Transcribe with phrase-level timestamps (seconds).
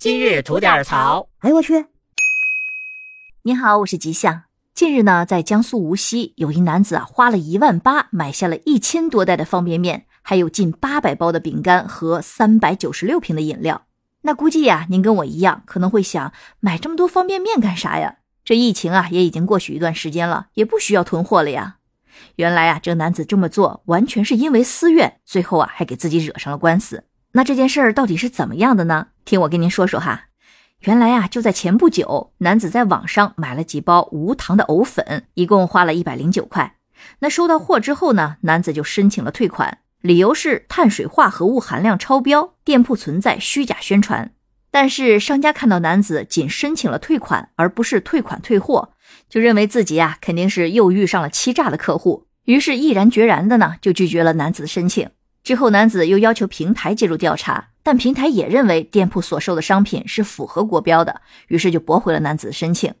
[0.00, 1.28] 今日吐点槽。
[1.40, 1.84] 哎呦我去！
[3.42, 4.44] 你好，我是吉祥。
[4.72, 13.82] 近日呢，在江苏无锡，有一男子啊，花了一万八买下了一千多袋的方便面，还有近八百包的饼干和三百九十六瓶的饮料。
[14.22, 18.20] 那估计呀，您跟我一样，可能会想，买这么多方便面干啥呀？
[18.42, 21.76] 这疫情啊，也已经过去一段时间了，也不需要囤货了呀。
[22.36, 27.04] 原来啊，这男子这么做完全是因为私怨，最后啊，还给自己惹上了官司。
[27.32, 29.08] 那这件事儿到底是怎么样的呢？
[29.30, 30.24] 听我跟您说说哈。
[30.80, 36.74] 原来啊，就在前不久，男子在网上买了几包无糖的藕粉，一共花了一百零九块。
[37.20, 44.32] 那收到货之后呢，男子就申请了退款，理由是碳水化合物含量超标，店铺存在虚假宣传。
[44.72, 48.94] 但是商家看到男子仅申请了退款，而不是退款退货，
[49.28, 55.08] 就认为自己啊肯定是又遇上了欺诈的客户，于是毅然决然的呢就拒绝了男子的申请。
[55.44, 57.68] 之后，男子又要求平台介入调查。
[57.90, 62.94] 但平台也认为店铺所售的商品是符合国标的，于是就驳回了男子的申请。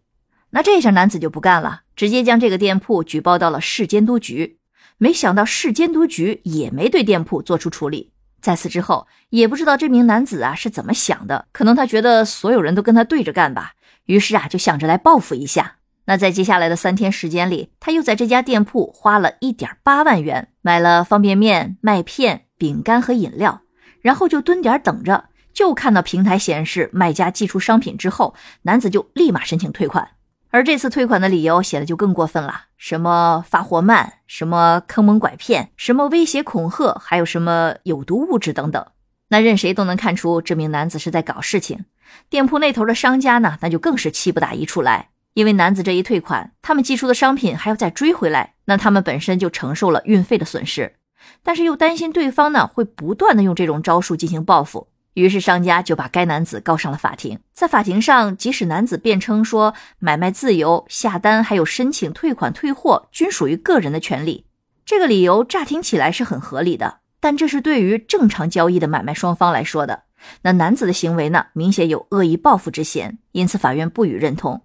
[0.50, 4.58] 那这下男子就不干了，直接将这个店铺举报到了市监督局。
[4.98, 8.10] 没想到市监督局也没对店铺做出处理。
[8.42, 13.74] 在此之后，也不知道这名男子啊是怎么想的，可能他觉得所有人都跟他对着干吧，
[14.06, 15.76] 于是啊就想着来报复一下。
[16.06, 23.62] 那在接下来的三天时间里，他又在这家店铺花了一点八万元，买了方便面、麦片、饼干和饮料。
[24.00, 30.10] 然后就蹲点等着，就看到平台显示卖家寄出商品之后，男子就立马申请退款。
[30.52, 38.84] 而这次退款的理由写的就更过分了，什么发货慢，什么坑蒙拐骗，什么威胁恐吓，还有什么有毒物质等等。
[39.28, 41.84] 那任谁都能看出这名男子是在搞事情。
[42.28, 50.96] 店铺那头的商家呢，那就更是气不打一处来，因为男子这一退款，他们寄出的商品还要再追回来，那他们本身就承受了运费的损失。
[51.42, 57.38] 但是又担心对方呢会不断的用这种招数进行报复，于是商家就把该男子告上了法庭。
[57.52, 64.46] 在法庭上，即使男子辩称说买卖自由、下单还有申请退款退货均属于个人的权利，
[64.84, 66.98] 这个理由乍听起来是很合理的。
[67.20, 70.04] 但这是对于正常交易的买卖双方来说的，
[70.42, 74.62] 那男子的行为呢明显有恶意报复之嫌，因此法院不予认同。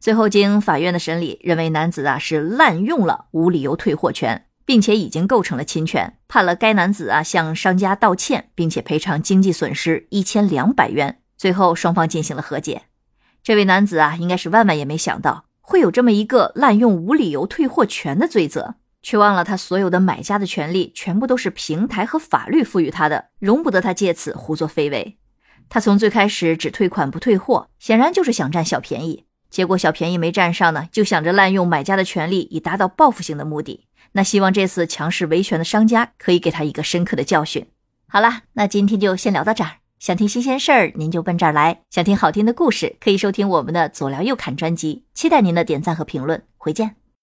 [0.00, 4.46] 最后经法院的审理，认为男子啊是滥用了无理由退货权。
[4.64, 11.20] 并且已经构成了侵权，判了该男子啊向商家道歉，并且赔偿经济损失一千两百元。
[11.36, 12.82] 最后双方进行了和解。
[13.42, 25.18] 这位男子啊，应该是万万也没想到会有这么一个滥用无理由退货权的罪责，却忘了他所有的买家的权利全部都是平台和法律赋予他的，容不得他借此胡作非为。
[25.68, 29.24] 他从最开始只退款不退货，显然就是想占小便宜。
[29.54, 33.86] 结果小便宜没占上呢，就想着滥用买家的权利以达到报复性的目的。
[34.10, 37.64] 那希望这次强势维权的商家可以给他一个深刻的教训。
[38.08, 39.70] 好啦，那今天就先聊到这儿。
[40.00, 45.04] 想听新鲜事儿，您就奔这儿来；想听好听的故事，可以收听我们的左聊右侃专辑。
[45.14, 47.03] 期待您的点赞和评论，回见。